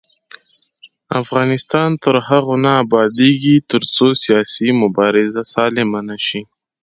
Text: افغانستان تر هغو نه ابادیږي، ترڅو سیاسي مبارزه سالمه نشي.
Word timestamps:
افغانستان 1.21 1.89
تر 2.03 2.15
هغو 2.27 2.55
نه 2.65 2.71
ابادیږي، 2.83 3.55
ترڅو 3.71 4.07
سیاسي 4.23 4.69
مبارزه 4.81 5.41
سالمه 5.53 6.01
نشي. 6.09 6.41